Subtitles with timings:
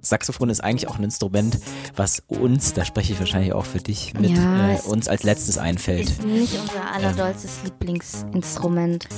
[0.00, 1.58] Saxophon ist eigentlich auch ein Instrument,
[1.94, 5.58] was uns, da spreche ich wahrscheinlich auch für dich, mit Ja, äh, uns als letztes
[5.58, 6.10] einfällt.
[6.10, 9.08] Ist nicht unser allerdollstes Lieblingsinstrument.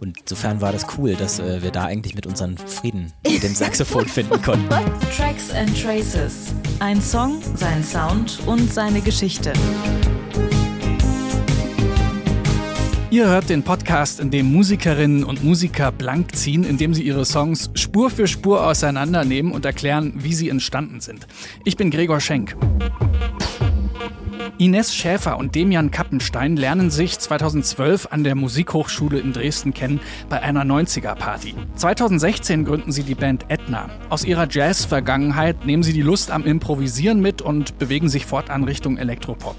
[0.00, 3.54] Und insofern war das cool, dass äh, wir da eigentlich mit unseren Frieden mit dem
[3.54, 4.68] Saxophon finden konnten.
[5.16, 6.52] Tracks and Traces.
[6.80, 9.52] Ein Song, sein Sound und seine Geschichte.
[13.14, 17.70] Ihr hört den Podcast, in dem Musikerinnen und Musiker blank ziehen, indem sie ihre Songs
[17.74, 21.28] Spur für Spur auseinandernehmen und erklären, wie sie entstanden sind.
[21.64, 22.56] Ich bin Gregor Schenk.
[24.56, 30.42] Ines Schäfer und Demian Kappenstein lernen sich 2012 an der Musikhochschule in Dresden kennen bei
[30.42, 31.56] einer 90er-Party.
[31.74, 33.88] 2016 gründen sie die Band Etna.
[34.10, 38.96] Aus ihrer Jazz-Vergangenheit nehmen sie die Lust am Improvisieren mit und bewegen sich fortan Richtung
[38.96, 39.56] Elektropop.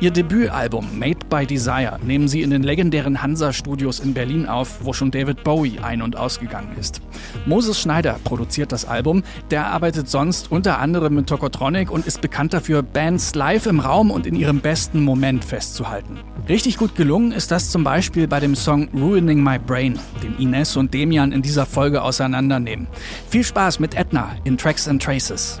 [0.00, 4.92] Ihr Debütalbum Made by Desire nehmen sie in den legendären Hansa-Studios in Berlin auf, wo
[4.92, 7.00] schon David Bowie ein- und ausgegangen ist.
[7.46, 9.22] Moses Schneider produziert das Album.
[9.52, 14.10] Der arbeitet sonst unter anderem mit Tokotronic und ist bekannt dafür, Bands live im Raum
[14.10, 16.20] und in ihrem besten Moment festzuhalten.
[16.48, 20.76] Richtig gut gelungen ist das zum Beispiel bei dem Song Ruining My Brain, den Ines
[20.76, 22.86] und Demian in dieser Folge auseinandernehmen.
[23.28, 25.60] Viel Spaß mit Edna in Tracks and Traces.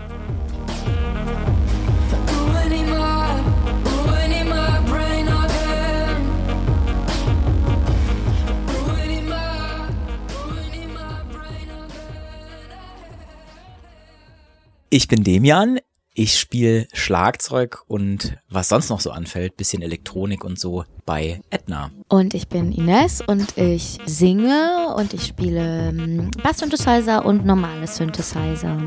[14.94, 15.80] Ich bin Demian.
[16.16, 21.90] Ich spiele Schlagzeug und was sonst noch so anfällt, bisschen Elektronik und so bei Edna.
[22.06, 28.78] Und ich bin Ines und ich singe und ich spiele ähm, Bass-Synthesizer und normale Synthesizer.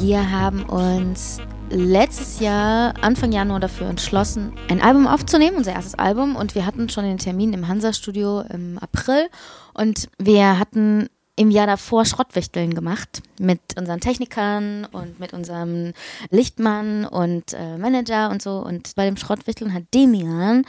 [0.00, 1.38] Wir haben uns
[1.72, 6.36] letztes Jahr, Anfang Januar, dafür entschlossen, ein Album aufzunehmen, unser erstes Album.
[6.36, 9.28] Und wir hatten schon den Termin im Hansa-Studio im April.
[9.74, 15.94] Und wir hatten im Jahr davor Schrottwichteln gemacht mit unseren Technikern und mit unserem
[16.30, 18.58] Lichtmann und äh, Manager und so.
[18.58, 20.64] Und bei dem Schrottwichteln hat Demian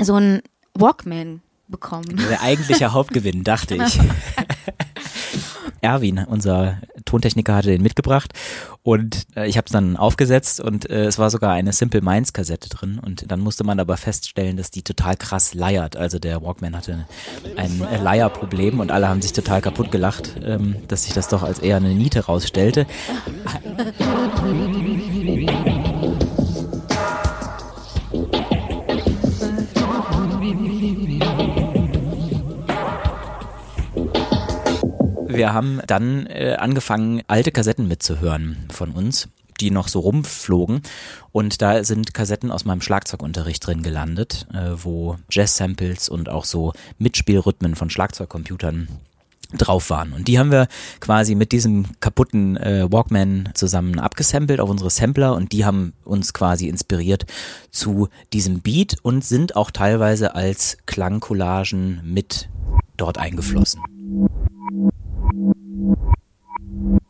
[0.00, 0.42] so einen
[0.74, 2.16] Walkman bekommen.
[2.30, 3.98] Der eigentliche Hauptgewinn, dachte ich.
[5.80, 6.80] Erwin, unser
[7.16, 8.32] Tontechniker, hatte den mitgebracht
[8.82, 12.34] und äh, ich habe es dann aufgesetzt und äh, es war sogar eine Simple Minds
[12.34, 15.96] Kassette drin und dann musste man aber feststellen, dass die total krass leiert.
[15.96, 17.06] Also der Walkman hatte
[17.56, 21.42] ein äh, Leierproblem und alle haben sich total kaputt gelacht, ähm, dass sich das doch
[21.42, 22.86] als eher eine Niete rausstellte.
[35.36, 39.28] Wir haben dann äh, angefangen, alte Kassetten mitzuhören von uns,
[39.60, 40.82] die noch so rumflogen.
[41.32, 46.72] Und da sind Kassetten aus meinem Schlagzeugunterricht drin gelandet, äh, wo Jazz-Samples und auch so
[46.98, 48.88] Mitspielrhythmen von Schlagzeugcomputern
[49.52, 50.12] drauf waren.
[50.12, 50.66] Und die haben wir
[51.00, 56.32] quasi mit diesem kaputten äh, Walkman zusammen abgesampelt auf unsere Sampler und die haben uns
[56.32, 57.26] quasi inspiriert
[57.70, 62.48] zu diesem Beat und sind auch teilweise als Klangcollagen mit
[62.96, 63.80] dort eingeflossen.
[64.06, 64.30] Thank
[65.32, 67.05] you.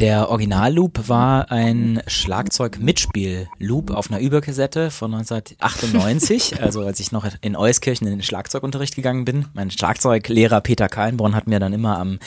[0.00, 7.54] Der Originalloop war ein Schlagzeug-Mitspiel-Loop auf einer Überkassette von 1998, also als ich noch in
[7.54, 9.46] Euskirchen in den Schlagzeugunterricht gegangen bin.
[9.54, 12.18] Mein Schlagzeuglehrer Peter Kallenborn hat mir dann immer am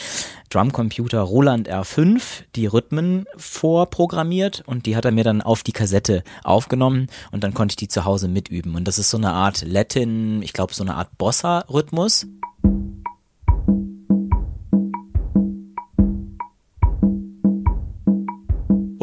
[0.50, 2.22] Drumcomputer Roland R5
[2.56, 7.54] die Rhythmen vorprogrammiert und die hat er mir dann auf die Kassette aufgenommen und dann
[7.54, 8.76] konnte ich die zu Hause mitüben.
[8.76, 12.28] Und das ist so eine Art Latin, ich glaube so eine Art Bossa-Rhythmus.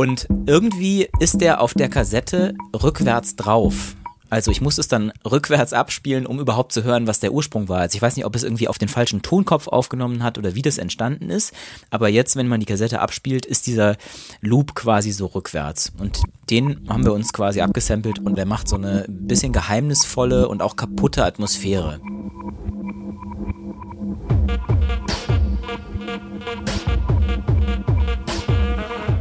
[0.05, 3.97] Und irgendwie ist der auf der Kassette rückwärts drauf.
[4.29, 7.79] Also ich muss es dann rückwärts abspielen, um überhaupt zu hören, was der Ursprung war.
[7.79, 10.61] Also ich weiß nicht, ob es irgendwie auf den falschen Tonkopf aufgenommen hat oder wie
[10.61, 11.55] das entstanden ist.
[11.89, 13.97] Aber jetzt, wenn man die Kassette abspielt, ist dieser
[14.43, 15.91] Loop quasi so rückwärts.
[15.99, 16.21] Und
[16.51, 20.77] den haben wir uns quasi abgesampelt und der macht so eine bisschen geheimnisvolle und auch
[20.77, 21.99] kaputte Atmosphäre.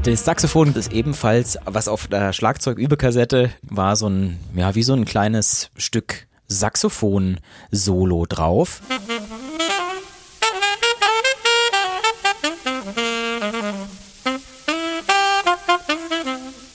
[0.04, 5.06] Das Saxophon ist ebenfalls, was auf der Schlagzeugübekassette war, so ein, ja, wie so ein
[5.06, 8.82] kleines Stück Saxophon-Solo drauf.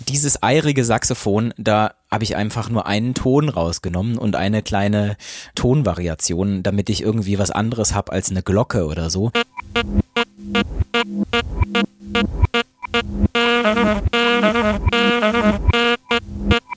[0.08, 5.18] Dieses eirige Saxophon, da habe ich einfach nur einen Ton rausgenommen und eine kleine
[5.54, 9.30] Tonvariation, damit ich irgendwie was anderes habe als eine Glocke oder so.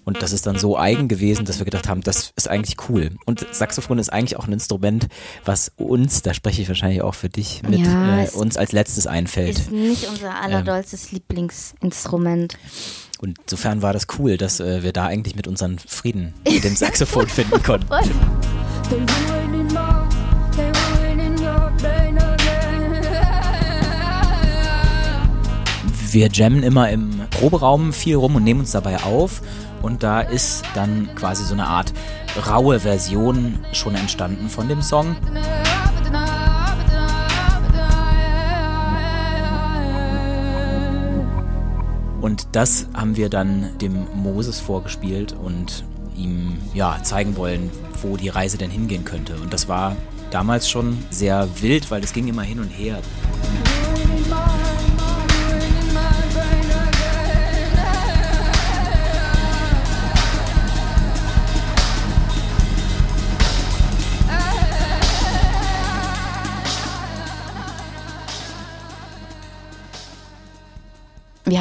[0.03, 3.12] Und das ist dann so eigen gewesen, dass wir gedacht haben, das ist eigentlich cool.
[3.25, 5.07] Und Saxophon ist eigentlich auch ein Instrument,
[5.45, 9.07] was uns, da spreche ich wahrscheinlich auch für dich, mit Ja, äh, uns als letztes
[9.07, 9.57] einfällt.
[9.57, 12.57] Ist nicht unser allerdollstes Lieblingsinstrument.
[13.19, 16.75] Und insofern war das cool, dass äh, wir da eigentlich mit unseren Frieden mit dem
[16.75, 17.88] Saxophon finden konnten.
[26.11, 29.41] Wir jammen immer im Proberaum viel rum und nehmen uns dabei auf.
[29.81, 31.93] Und da ist dann quasi so eine Art
[32.49, 35.15] raue Version schon entstanden von dem Song.
[42.19, 45.85] Und das haben wir dann dem Moses vorgespielt und
[46.17, 47.71] ihm ja zeigen wollen,
[48.01, 49.35] wo die Reise denn hingehen könnte.
[49.35, 49.95] Und das war
[50.29, 52.99] damals schon sehr wild, weil es ging immer hin und her.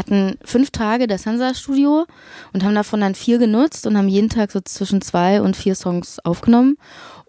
[0.00, 2.06] Hatten fünf Tage das Hansa-Studio
[2.52, 5.74] und haben davon dann vier genutzt und haben jeden Tag so zwischen zwei und vier
[5.74, 6.76] Songs aufgenommen.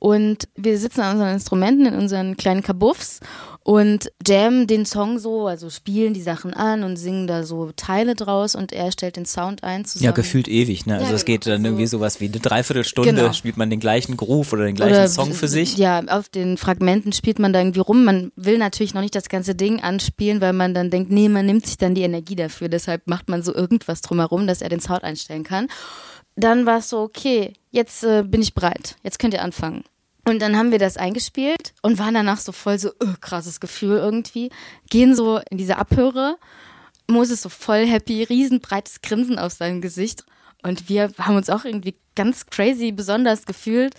[0.03, 3.19] Und wir sitzen an unseren Instrumenten in unseren kleinen Kabuffs
[3.62, 8.15] und jammen den Song so, also spielen die Sachen an und singen da so Teile
[8.15, 10.06] draus und er stellt den Sound ein zusammen.
[10.06, 10.95] Ja, gefühlt ewig, ne?
[10.95, 13.31] Also Ja, es geht dann irgendwie So- sowas wie eine Dreiviertelstunde, Genau.
[13.33, 15.77] spielt man den gleichen Groove oder den gleichen Oder Song für sich.
[15.77, 18.04] Ja, auf den Fragmenten spielt man da irgendwie rum.
[18.04, 21.45] Man will natürlich noch nicht das ganze Ding anspielen, weil man dann denkt, nee, man
[21.45, 22.69] nimmt sich dann die Energie dafür.
[22.69, 25.68] Deshalb macht man so irgendwas drumherum, dass er den Sound einstellen kann.
[26.36, 28.95] Dann war es so, okay, jetzt äh, bin ich bereit.
[29.03, 29.83] Jetzt könnt ihr anfangen.
[30.25, 33.97] Und dann haben wir das eingespielt und waren danach so voll so, öh, krasses Gefühl
[33.97, 34.51] irgendwie.
[34.89, 36.38] Gehen so in diese Abhöre.
[37.07, 40.23] Moses so voll happy, riesenbreites Grinsen auf seinem Gesicht.
[40.63, 43.95] Und wir haben uns auch irgendwie ganz crazy besonders gefühlt.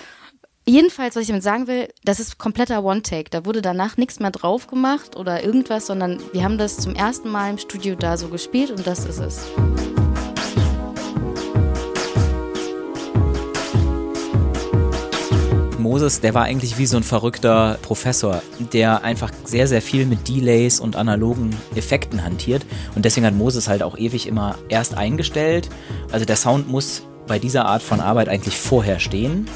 [0.64, 3.30] Jedenfalls, was ich damit sagen will, das ist kompletter One-Take.
[3.30, 7.30] Da wurde danach nichts mehr drauf gemacht oder irgendwas, sondern wir haben das zum ersten
[7.30, 9.44] Mal im Studio da so gespielt und das ist es.
[15.92, 18.40] Moses, der war eigentlich wie so ein verrückter Professor,
[18.72, 22.64] der einfach sehr, sehr viel mit Delays und analogen Effekten hantiert.
[22.94, 25.68] Und deswegen hat Moses halt auch ewig immer erst eingestellt.
[26.10, 29.46] Also der Sound muss bei dieser Art von Arbeit eigentlich vorher stehen.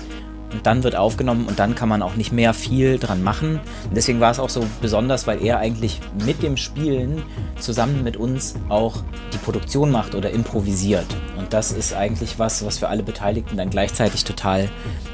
[0.57, 3.61] Und dann wird aufgenommen und dann kann man auch nicht mehr viel dran machen.
[3.85, 7.23] Und deswegen war es auch so besonders, weil er eigentlich mit dem Spielen
[7.61, 9.03] zusammen mit uns auch
[9.35, 11.05] die Produktion macht oder improvisiert.
[11.37, 14.71] Und das ist eigentlich was, was für alle Beteiligten dann gleichzeitig total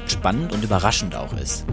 [0.07, 1.65] spannend und überraschend auch ist.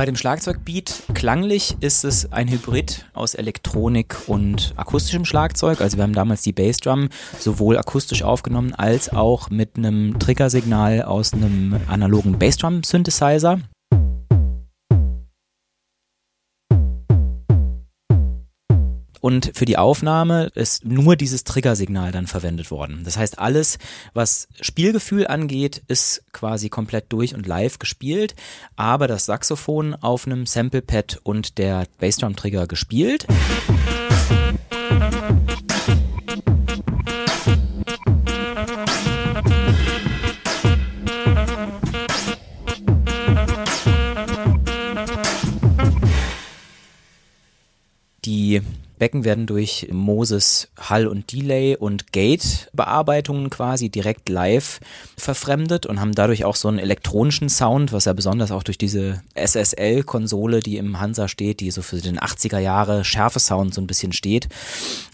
[0.00, 5.82] Bei dem Schlagzeugbeat klanglich ist es ein Hybrid aus Elektronik und akustischem Schlagzeug.
[5.82, 11.34] Also wir haben damals die Bassdrum sowohl akustisch aufgenommen als auch mit einem Triggersignal aus
[11.34, 13.60] einem analogen Bassdrum-Synthesizer.
[19.20, 23.02] Und für die Aufnahme ist nur dieses Triggersignal dann verwendet worden.
[23.04, 23.78] Das heißt, alles,
[24.14, 28.34] was Spielgefühl angeht, ist quasi komplett durch und live gespielt,
[28.76, 33.26] aber das Saxophon auf einem Samplepad und der Bassdrum-Trigger gespielt.
[48.24, 48.60] Die
[49.00, 54.78] Becken werden durch Moses Hall und Delay und Gate-Bearbeitungen quasi direkt live
[55.16, 59.22] verfremdet und haben dadurch auch so einen elektronischen Sound, was ja besonders auch durch diese
[59.34, 64.12] SSL-Konsole, die im Hansa steht, die so für den 80er Jahre Schärfe-Sound so ein bisschen
[64.12, 64.48] steht,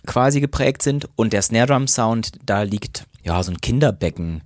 [0.04, 1.08] quasi geprägt sind.
[1.14, 4.42] Und der Snare Drum Sound, da liegt ja, so ein Kinderbecken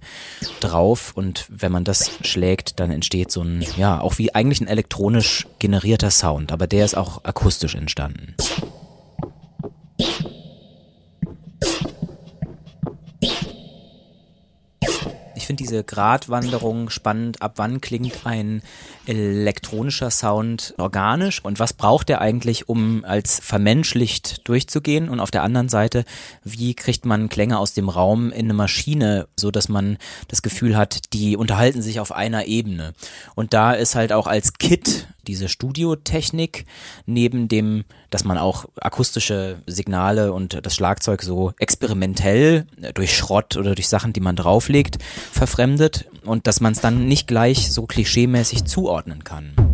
[0.61, 4.69] drauf und wenn man das schlägt, dann entsteht so ein, ja, auch wie eigentlich ein
[4.69, 8.35] elektronisch generierter Sound, aber der ist auch akustisch entstanden.
[15.35, 17.43] Ich finde diese Gratwanderung spannend.
[17.43, 18.63] Ab wann klingt ein
[19.07, 25.09] elektronischer Sound organisch und was braucht er eigentlich, um als vermenschlicht durchzugehen?
[25.09, 26.05] Und auf der anderen Seite,
[26.45, 30.77] wie kriegt man Klänge aus dem Raum in eine Maschine, so dass man das Gefühl
[30.77, 32.93] hat, die unterhalten sich auf einer Ebene?
[33.35, 36.67] Und da ist halt auch als Kit diese Studiotechnik
[37.07, 43.57] neben dem, dass man auch akustische Signale und das Schlagzeug so experimentell äh, durch Schrott
[43.57, 44.99] oder durch Sachen, die man drauflegt,
[45.33, 49.70] verfremdet und dass man es dann nicht gleich so klischeemäßig zuordnen kann.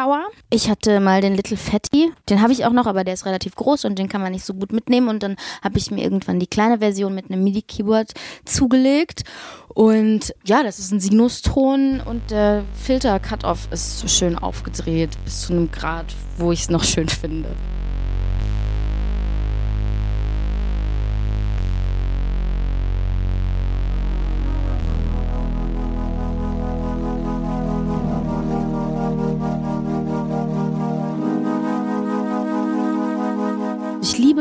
[0.00, 0.28] Tower.
[0.48, 2.12] Ich hatte mal den Little Fatty.
[2.28, 4.44] Den habe ich auch noch, aber der ist relativ groß und den kann man nicht
[4.44, 5.08] so gut mitnehmen.
[5.08, 8.12] Und dann habe ich mir irgendwann die kleine Version mit einem MIDI-Keyboard
[8.46, 9.24] zugelegt.
[9.68, 15.70] Und ja, das ist ein Sinuston und der Filter-Cut-Off ist schön aufgedreht bis zu einem
[15.70, 16.06] Grad,
[16.38, 17.50] wo ich es noch schön finde.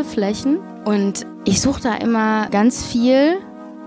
[0.10, 3.38] Flächen und ich suche da immer ganz viel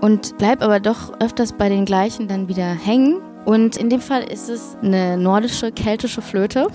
[0.01, 3.21] und bleib aber doch öfters bei den gleichen dann wieder hängen.
[3.45, 6.67] Und in dem Fall ist es eine nordische, keltische Flöte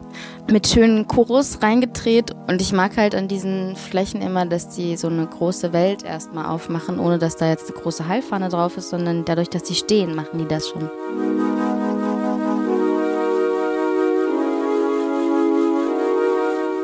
[0.50, 2.32] mit schönen Chorus reingedreht.
[2.48, 6.46] Und ich mag halt an diesen Flächen immer, dass die so eine große Welt erstmal
[6.46, 10.14] aufmachen, ohne dass da jetzt eine große Heilfahne drauf ist, sondern dadurch, dass die stehen,
[10.14, 11.51] machen die das schon.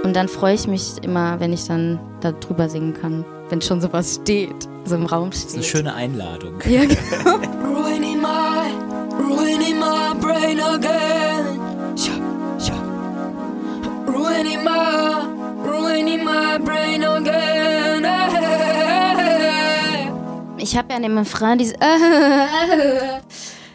[0.09, 3.83] Und dann freue ich mich immer, wenn ich dann da drüber singen kann, wenn schon
[3.83, 5.45] sowas steht, so im Raum steht.
[5.45, 6.55] Das ist eine schöne Einladung.
[6.65, 7.37] Ja, genau.
[7.77, 8.73] Ruining my,
[9.19, 11.61] ruining my brain again.
[14.07, 15.27] Ruining my,
[15.67, 18.07] ruining my brain again.
[20.57, 21.75] Ich habe ja in dem Refrain dieses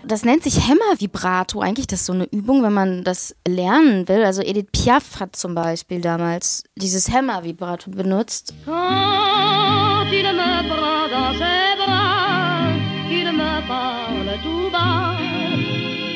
[0.06, 1.62] Das nennt sich Hämmervibrato.
[1.62, 4.26] Eigentlich das ist so eine Übung, wenn man das lernen will.
[4.26, 8.54] Also Edith Piaf hat zum Beispiel damals dieses Hämmervibrato benutzt.
[8.66, 12.74] Quand il me prend dans ses bras,
[13.08, 15.18] qu'il me parle tout bas,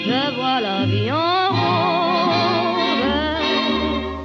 [0.05, 1.87] je vois la vie en rose.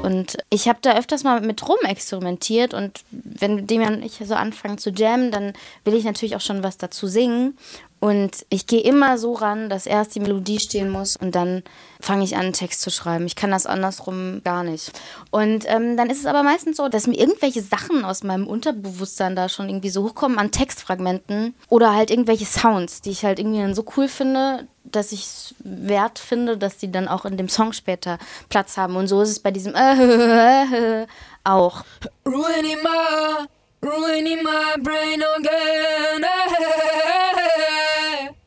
[0.03, 4.77] Und ich habe da öfters mal mit rum experimentiert und wenn und ich so anfangen
[4.79, 5.53] zu jammen, dann
[5.85, 7.57] will ich natürlich auch schon was dazu singen.
[8.03, 11.63] Und ich gehe immer so ran, dass erst die Melodie stehen muss und dann
[12.01, 13.27] fange ich an, einen Text zu schreiben.
[13.27, 14.91] Ich kann das andersrum gar nicht.
[15.31, 19.37] Und ähm, dann ist es aber meistens so, dass mir irgendwelche Sachen aus meinem Unterbewusstsein
[19.37, 23.61] da schon irgendwie so hochkommen an Textfragmenten oder halt irgendwelche Sounds, die ich halt irgendwie
[23.61, 27.49] dann so cool finde, dass ich es wert finde, dass die dann auch in dem
[27.49, 28.19] Song später
[28.49, 28.97] Platz haben.
[28.97, 29.75] Und so ist es bei diesem
[31.45, 31.85] auch.
[32.27, 33.47] Ruining my,
[33.81, 36.27] ruining my brain again.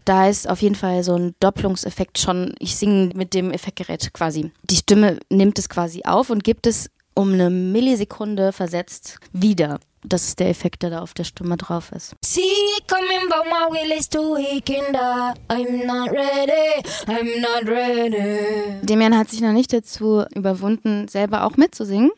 [0.06, 2.54] Da ist auf jeden Fall so ein Doppelungseffekt schon.
[2.60, 4.52] Ich singe mit dem Effektgerät quasi.
[4.70, 9.80] Die Stimme nimmt es quasi auf und gibt es um eine Millisekunde versetzt wieder.
[10.04, 12.14] Das ist der Effekt, der da auf der Stimme drauf ist.
[12.24, 14.96] See it coming, but my will is too weak and
[15.50, 16.84] I'm not ready.
[17.08, 18.80] I'm not ready.
[18.84, 22.12] Demian hat sich noch nicht dazu überwunden, selber auch mitzusingen.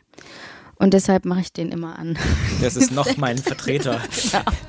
[0.80, 2.18] Und deshalb mache ich den immer an.
[2.62, 4.00] Das ist noch mein Vertreter,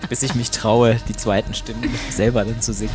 [0.08, 2.92] bis ich mich traue, die zweiten Stimmen selber dann zu singen.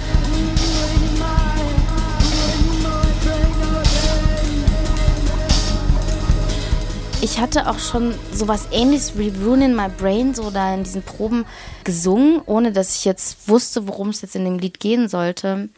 [7.22, 11.46] Ich hatte auch schon sowas ähnliches wie Ruin My Brain so da in diesen Proben
[11.86, 15.70] gesungen, ohne dass ich jetzt wusste, worum es jetzt in dem Lied gehen sollte.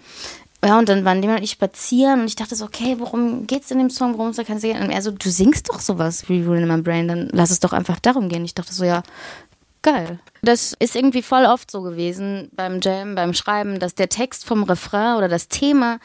[0.65, 3.69] Ja, und dann waren die und ich spazieren und ich dachte so, okay, worum geht's
[3.69, 4.81] in dem Song, worum kann es gehen?
[4.81, 7.71] Und er so, du singst doch sowas wie Ruin My Brain, dann lass es doch
[7.71, 8.43] einfach darum gehen.
[8.43, 9.03] Ich dachte so, ja,
[9.83, 10.17] geil.
[10.41, 14.63] Das ist irgendwie voll oft so gewesen beim Jam, beim Schreiben, dass der Text vom
[14.63, 15.99] Refrain oder das Thema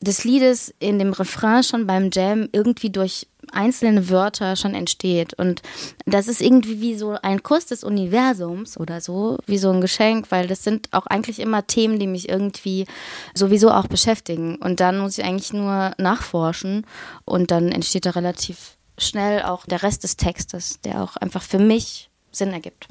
[0.00, 5.34] des Liedes in dem Refrain schon beim Jam irgendwie durch einzelne Wörter schon entsteht.
[5.34, 5.62] Und
[6.06, 10.30] das ist irgendwie wie so ein Kuss des Universums oder so, wie so ein Geschenk,
[10.30, 12.86] weil das sind auch eigentlich immer Themen, die mich irgendwie
[13.34, 14.56] sowieso auch beschäftigen.
[14.56, 16.86] Und dann muss ich eigentlich nur nachforschen
[17.24, 21.58] und dann entsteht da relativ schnell auch der Rest des Textes, der auch einfach für
[21.58, 22.88] mich Sinn ergibt.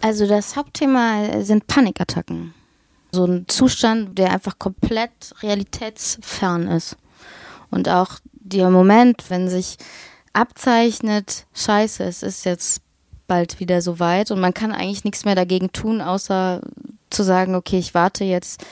[0.00, 2.54] Also das Hauptthema sind Panikattacken.
[3.12, 6.96] So ein Zustand, der einfach komplett realitätsfern ist.
[7.70, 9.76] Und auch der Moment, wenn sich
[10.32, 12.82] abzeichnet, scheiße, es ist jetzt
[13.26, 16.60] bald wieder soweit und man kann eigentlich nichts mehr dagegen tun, außer
[17.10, 18.64] zu sagen, okay, ich warte jetzt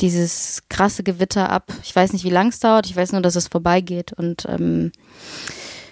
[0.00, 1.72] dieses krasse Gewitter ab.
[1.82, 4.92] Ich weiß nicht, wie lang es dauert, ich weiß nur, dass es vorbeigeht und ähm,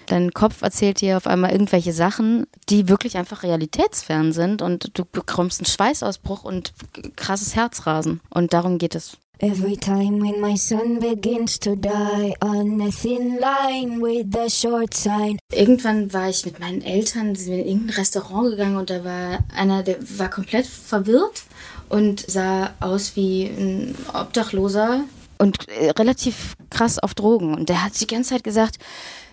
[0.09, 5.05] dein Kopf erzählt dir auf einmal irgendwelche Sachen, die wirklich einfach realitätsfern sind und du
[5.05, 6.73] bekommst einen Schweißausbruch und
[7.15, 8.19] krasses Herzrasen.
[8.29, 9.17] Und darum geht es.
[9.41, 14.93] Every time when my son begins to die on a thin line with the short
[14.93, 15.39] sign.
[15.53, 19.39] Irgendwann war ich mit meinen Eltern sind wir in irgendein Restaurant gegangen und da war
[19.55, 21.43] einer, der war komplett verwirrt
[21.87, 25.05] und sah aus wie ein Obdachloser
[25.37, 27.55] und äh, relativ krass auf Drogen.
[27.55, 28.77] Und der hat die ganze Zeit gesagt,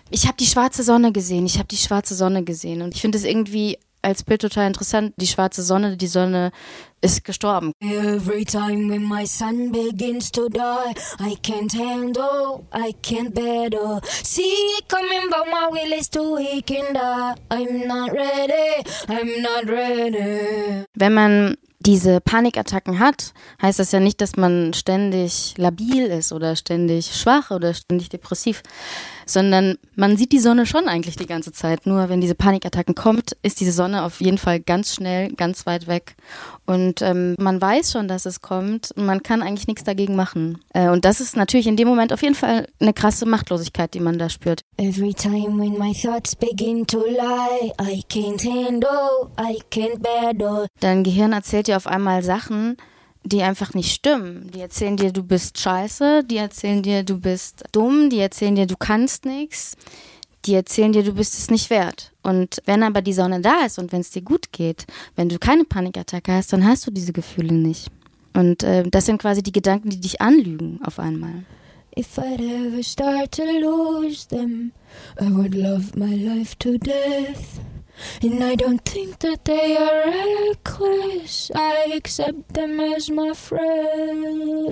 [0.09, 2.81] ich habe die schwarze Sonne gesehen, ich habe die schwarze Sonne gesehen.
[2.81, 5.13] Und ich finde es irgendwie als Bild total interessant.
[5.17, 6.51] Die schwarze Sonne, die Sonne
[7.01, 7.73] ist gestorben.
[7.81, 14.01] Every time when my sun begins to die, I can't handle, I can't battle.
[14.23, 19.41] See it coming, but my will is too weak and I, I'm not ready, I'm
[19.41, 20.85] not ready.
[20.95, 26.55] Wenn man diese Panikattacken hat, heißt das ja nicht, dass man ständig labil ist oder
[26.55, 28.63] ständig schwach oder ständig depressiv,
[29.29, 31.85] sondern man sieht die Sonne schon eigentlich die ganze Zeit.
[31.85, 35.87] Nur wenn diese Panikattacken kommt, ist diese Sonne auf jeden Fall ganz schnell, ganz weit
[35.87, 36.15] weg.
[36.65, 40.59] Und ähm, man weiß schon, dass es kommt und man kann eigentlich nichts dagegen machen.
[40.73, 43.99] Äh, und das ist natürlich in dem Moment auf jeden Fall eine krasse Machtlosigkeit, die
[43.99, 44.61] man da spürt.
[44.77, 50.67] Every time when my thoughts begin to lie, I can't handle, I can't battle.
[50.79, 52.77] Dein Gehirn erzählt dir auf einmal Sachen,
[53.29, 54.49] die einfach nicht stimmen.
[54.53, 58.65] Die erzählen dir, du bist scheiße, die erzählen dir, du bist dumm, die erzählen dir,
[58.65, 59.75] du kannst nichts,
[60.45, 62.11] die erzählen dir, du bist es nicht wert.
[62.23, 65.39] Und wenn aber die Sonne da ist und wenn es dir gut geht, wenn du
[65.39, 67.87] keine Panikattacke hast, dann hast du diese Gefühle nicht.
[68.33, 71.43] Und äh, das sind quasi die Gedanken, die dich anlügen auf einmal.
[71.97, 74.71] If I'd ever start to lose them,
[75.19, 77.59] I would love my life to death.
[78.23, 80.05] And I don't think that they are
[80.49, 81.51] reckless.
[81.55, 84.67] I accept them as my friends.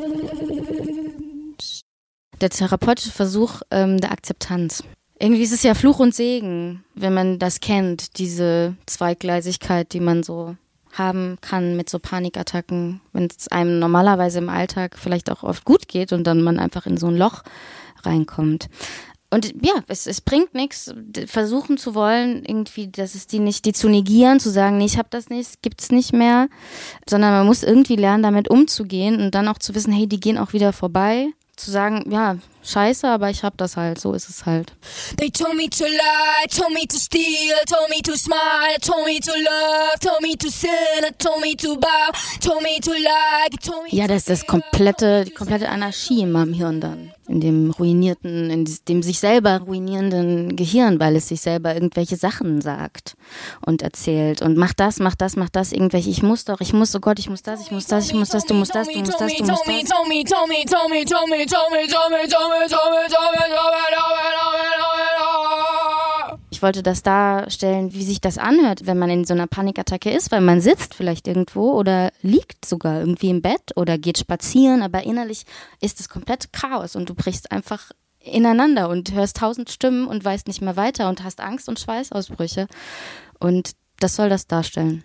[2.41, 4.83] Der therapeutische Versuch ähm, der Akzeptanz.
[5.19, 10.23] Irgendwie ist es ja Fluch und Segen, wenn man das kennt, diese Zweigleisigkeit, die man
[10.23, 10.57] so
[10.91, 15.87] haben kann mit so Panikattacken, wenn es einem normalerweise im Alltag vielleicht auch oft gut
[15.87, 17.43] geht und dann man einfach in so ein Loch
[18.03, 18.67] reinkommt.
[19.35, 20.93] Und ja, es, es bringt nichts,
[21.25, 24.97] versuchen zu wollen, irgendwie, dass es die nicht, die zu negieren, zu sagen, nee, ich
[24.97, 26.47] habe das nicht, gibt's nicht mehr,
[27.05, 30.37] sondern man muss irgendwie lernen, damit umzugehen und dann auch zu wissen, hey, die gehen
[30.37, 31.27] auch wieder vorbei.
[31.57, 34.73] Zu sagen, ja, scheiße, aber ich hab das halt, so ist es halt.
[35.17, 39.19] They told me to lie, told me to steal, told me to smile, told me
[39.19, 40.69] to love, told me to sin,
[41.17, 45.25] told me to bow, told me to like, told me Ja, das ist das komplette,
[45.25, 47.11] die komplette Anarchie in meinem Hirn dann.
[47.27, 52.61] In dem ruinierten, in dem sich selber ruinierenden Gehirn, weil es sich selber irgendwelche Sachen
[52.61, 53.15] sagt
[53.65, 56.95] und erzählt und mach das, mach das, mach das, irgendwelche, ich muss doch, ich muss,
[56.95, 58.99] oh Gott, ich muss das, ich muss das, ich muss das, du musst das, du
[58.99, 59.75] musst das, du musst das.
[66.49, 70.31] Ich wollte das darstellen, wie sich das anhört, wenn man in so einer Panikattacke ist,
[70.31, 75.03] weil man sitzt vielleicht irgendwo oder liegt sogar irgendwie im Bett oder geht spazieren, aber
[75.03, 75.45] innerlich
[75.81, 80.47] ist es komplett Chaos und du brichst einfach ineinander und hörst tausend Stimmen und weißt
[80.47, 82.67] nicht mehr weiter und hast Angst und Schweißausbrüche.
[83.39, 85.03] Und das soll das darstellen.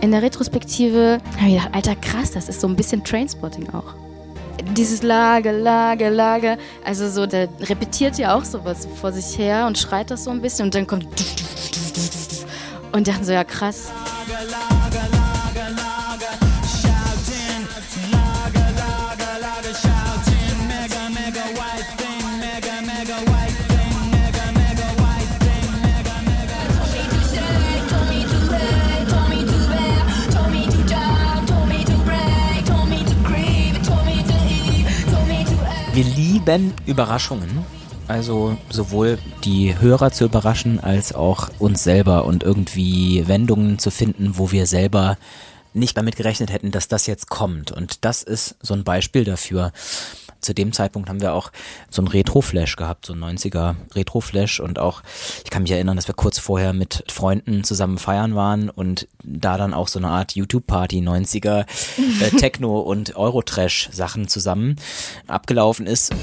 [0.00, 3.94] In der Retrospektive habe ich gedacht, alter krass, das ist so ein bisschen Trainspotting auch
[4.74, 6.58] dieses Lage, Lage, Lage.
[6.84, 10.40] Also so, der repetiert ja auch sowas vor sich her und schreit das so ein
[10.40, 11.06] bisschen und dann kommt
[12.92, 13.90] und dachten so, ja krass.
[14.26, 14.67] Wir
[36.48, 37.64] lieben Überraschungen.
[38.06, 44.38] Also sowohl die Hörer zu überraschen, als auch uns selber und irgendwie Wendungen zu finden,
[44.38, 45.18] wo wir selber
[45.74, 47.70] nicht damit gerechnet hätten, dass das jetzt kommt.
[47.70, 49.72] Und das ist so ein Beispiel dafür.
[50.40, 51.50] Zu dem Zeitpunkt haben wir auch
[51.90, 55.02] so ein Retro-Flash gehabt, so ein 90er Retro-Flash und auch,
[55.44, 59.56] ich kann mich erinnern, dass wir kurz vorher mit Freunden zusammen feiern waren und da
[59.58, 61.66] dann auch so eine Art YouTube-Party 90er
[62.20, 64.76] äh, Techno und Eurotrash-Sachen zusammen
[65.26, 66.14] abgelaufen ist.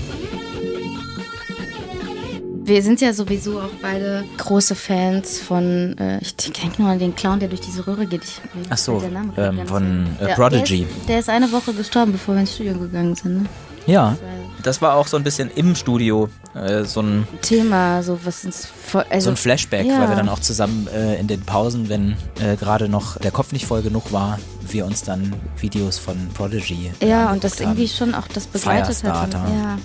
[2.67, 7.13] Wir sind ja sowieso auch beide große Fans von, äh, ich denke nur an den
[7.15, 8.23] Clown, der durch diese Röhre geht.
[8.23, 9.03] Ich, Ach so,
[9.37, 10.79] ähm, von, äh, Der- Prodigy.
[10.79, 13.43] Der ist, der ist eine Woche gestorben, bevor wir ins Studio gegangen sind.
[13.43, 13.49] Ne?
[13.87, 14.17] Ja,
[14.65, 18.65] das war auch so ein bisschen im Studio, äh, so ein Thema, so was uns
[18.65, 19.99] voll, also so ein Flashback, ja.
[19.99, 23.51] weil wir dann auch zusammen äh, in den Pausen, wenn äh, gerade noch der Kopf
[23.51, 27.67] nicht voll genug war, wir uns dann Videos von Prodigy Ja, und das haben.
[27.67, 28.95] irgendwie schon auch das begleitet hat.
[28.95, 29.45] Firestarter.
[29.53, 29.77] Ja.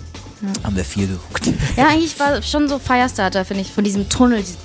[0.64, 1.48] haben wir viel geguckt.
[1.76, 4.56] ja, eigentlich war schon so Firestarter, finde ich, von diesem Tunnel, dieses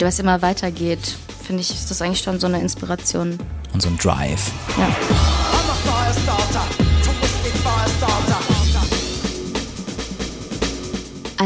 [0.00, 1.16] was immer weitergeht.
[1.46, 3.38] Finde ich, ist das eigentlich schon so eine Inspiration.
[3.72, 4.50] Und so ein Drive.
[4.76, 4.88] Ja.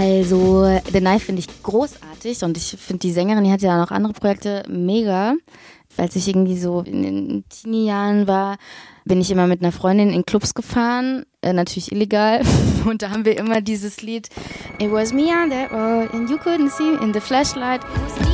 [0.00, 3.90] Also, The Knife finde ich großartig und ich finde die Sängerin, die hat ja noch
[3.90, 5.34] andere Projekte, mega.
[5.98, 8.56] als ich irgendwie so in den Teenie-Jahren war,
[9.04, 12.40] bin ich immer mit einer Freundin in Clubs gefahren, äh, natürlich illegal.
[12.86, 14.30] Und da haben wir immer dieses Lied
[14.78, 17.82] It was me on that road and you couldn't see in the flashlight.
[18.06, 18.29] Dieses Lied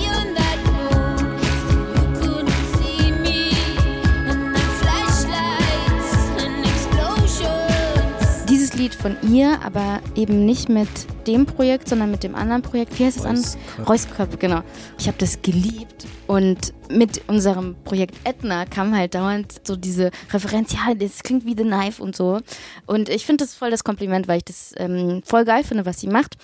[9.06, 10.88] von ihr, aber eben nicht mit
[11.28, 12.98] dem Projekt, sondern mit dem anderen Projekt.
[12.98, 13.36] Wie heißt es an?
[13.36, 13.88] Reusköp.
[13.88, 14.62] Reusköp, genau.
[14.98, 20.72] Ich habe das geliebt und mit unserem Projekt Etna kam halt dauernd so diese Referenz,
[20.72, 22.40] ja, das klingt wie The Knife und so.
[22.86, 26.00] Und ich finde das voll das Kompliment, weil ich das ähm, voll geil finde, was
[26.00, 26.36] sie macht.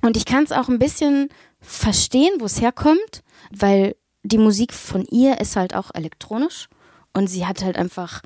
[0.00, 1.28] Und ich kann es auch ein bisschen
[1.60, 3.22] verstehen, wo es herkommt,
[3.54, 6.70] weil die Musik von ihr ist halt auch elektronisch
[7.12, 8.22] und sie hat halt einfach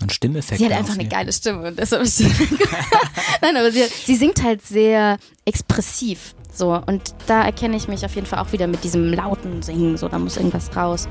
[0.00, 0.62] Und Stimmeffekte.
[0.62, 2.30] Sie hat einfach eine geile Stimme und deshalb ist sie
[3.42, 6.34] Nein, aber sie, sie singt halt sehr expressiv.
[6.52, 9.96] So, und da erkenne ich mich auf jeden Fall auch wieder mit diesem lauten Singen.
[9.96, 11.08] So, da muss irgendwas raus.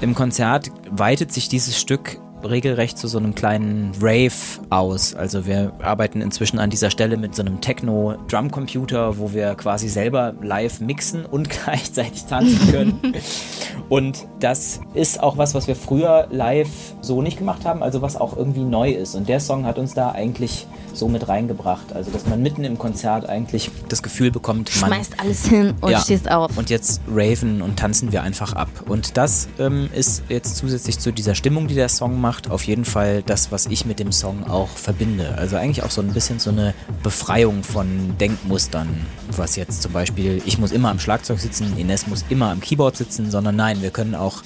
[0.00, 4.32] Im Konzert weitet sich dieses Stück regelrecht zu so einem kleinen Rave
[4.70, 5.14] aus.
[5.14, 10.34] Also wir arbeiten inzwischen an dieser Stelle mit so einem Techno-Drum-Computer, wo wir quasi selber
[10.42, 13.14] live mixen und gleichzeitig tanzen können.
[13.88, 16.68] und das ist auch was, was wir früher live
[17.00, 19.14] so nicht gemacht haben, also was auch irgendwie neu ist.
[19.14, 20.66] Und der Song hat uns da eigentlich
[20.98, 21.92] so mit reingebracht.
[21.94, 25.90] Also dass man mitten im Konzert eigentlich das Gefühl bekommt, man Schmeißt alles hin und
[25.90, 26.00] Ja.
[26.00, 26.56] stehst auf.
[26.56, 28.68] und jetzt raven und tanzen wir einfach ab.
[28.86, 32.84] Und das ähm, ist jetzt zusätzlich zu dieser Stimmung, die der Song macht, auf jeden
[32.84, 35.34] Fall das, was ich mit dem Song auch verbinde.
[35.38, 38.88] Also eigentlich auch so ein bisschen so eine Befreiung von Denkmustern,
[39.36, 42.96] was jetzt zum Beispiel, ich muss immer am Schlagzeug sitzen, Ines muss immer am Keyboard
[42.96, 44.42] sitzen, sondern nein, wir können auch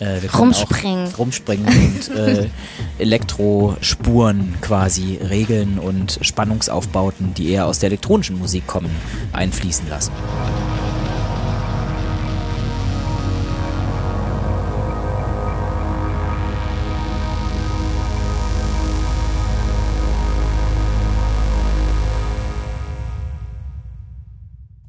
[0.00, 1.08] äh, Rumspringen.
[1.14, 2.48] Rumspringen und äh,
[2.98, 8.90] Elektrospuren quasi regeln und Spannungsaufbauten, die eher aus der elektronischen Musik kommen,
[9.32, 10.12] einfließen lassen.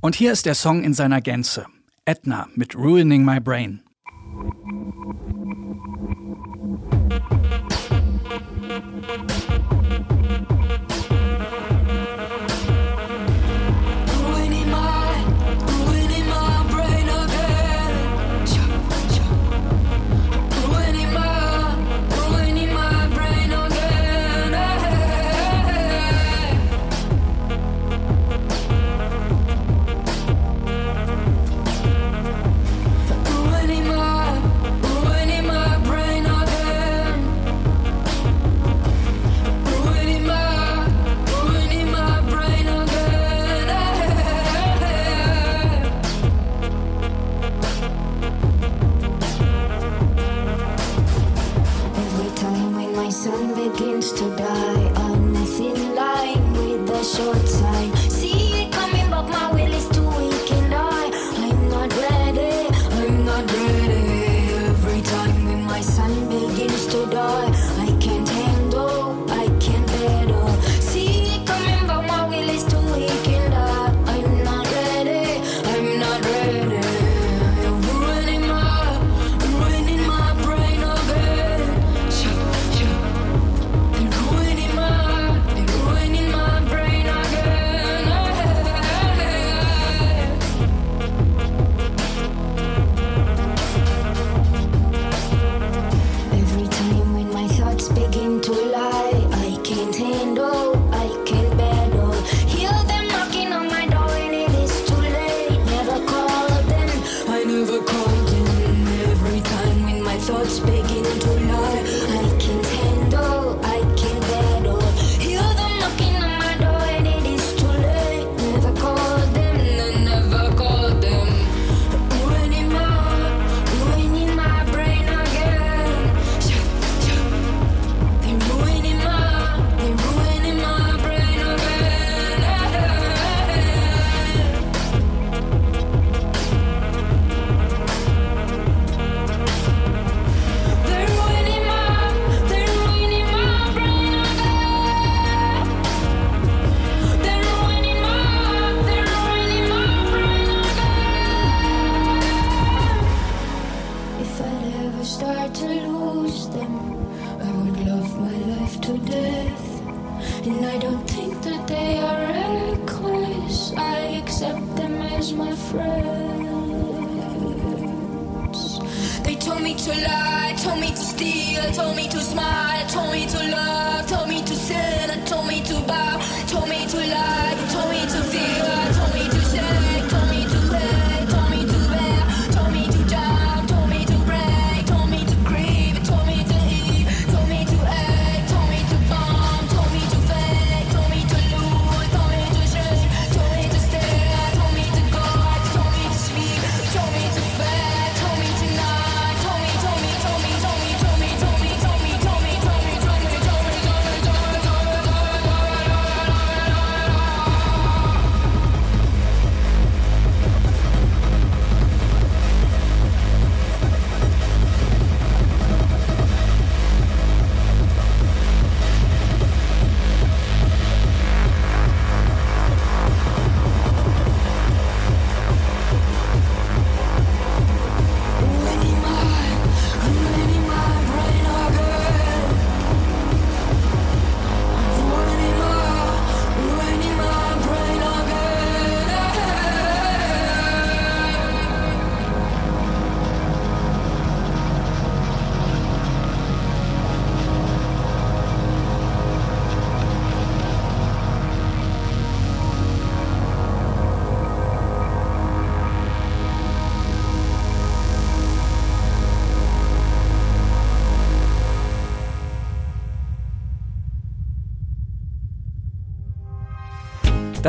[0.01, 1.65] Und hier ist der Song in seiner Gänze.
[2.05, 3.83] Edna mit Ruining My Brain.
[4.39, 5.48] Thank you.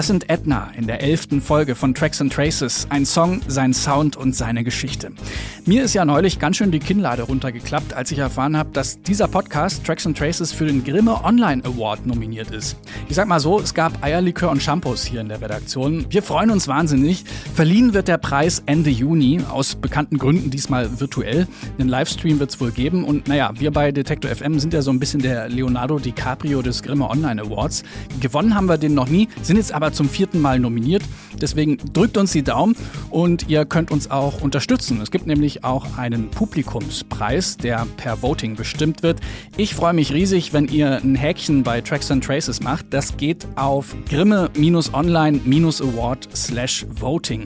[0.00, 2.86] Das sind Edna in der elften Folge von Tracks and Traces.
[2.88, 5.12] Ein Song, sein Sound und seine Geschichte.
[5.66, 9.28] Mir ist ja neulich ganz schön die Kinnlade runtergeklappt, als ich erfahren habe, dass dieser
[9.28, 12.78] Podcast Tracks and Traces für den Grimme Online Award nominiert ist.
[13.10, 16.06] Ich sag mal so, es gab Eierlikör und Shampoos hier in der Redaktion.
[16.08, 17.26] Wir freuen uns wahnsinnig.
[17.54, 21.46] Verliehen wird der Preis Ende Juni, aus bekannten Gründen diesmal virtuell.
[21.78, 23.04] Den Livestream wird es wohl geben.
[23.04, 26.82] Und naja, wir bei Detektor FM sind ja so ein bisschen der Leonardo DiCaprio des
[26.82, 27.82] Grimme Online Awards.
[28.20, 31.02] Gewonnen haben wir den noch nie, sind jetzt aber zum vierten Mal nominiert.
[31.40, 32.76] Deswegen drückt uns die Daumen
[33.10, 35.00] und ihr könnt uns auch unterstützen.
[35.00, 39.20] Es gibt nämlich auch einen Publikumspreis, der per Voting bestimmt wird.
[39.56, 42.86] Ich freue mich riesig, wenn ihr ein Häkchen bei Tracks and Traces macht.
[42.90, 47.44] Das geht auf grimme-online-award slash voting.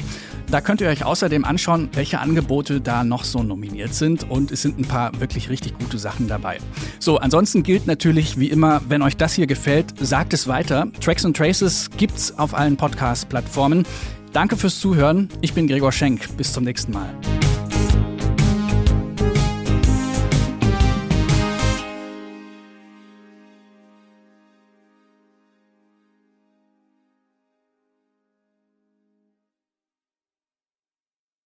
[0.54, 4.62] Da könnt ihr euch außerdem anschauen, welche Angebote da noch so nominiert sind und es
[4.62, 6.58] sind ein paar wirklich richtig gute Sachen dabei.
[7.00, 10.86] So, ansonsten gilt natürlich wie immer, wenn euch das hier gefällt, sagt es weiter.
[11.00, 13.84] Tracks and Traces gibt's auf allen Podcast-Plattformen.
[14.32, 15.28] Danke fürs Zuhören.
[15.40, 16.36] Ich bin Gregor Schenk.
[16.36, 17.12] Bis zum nächsten Mal.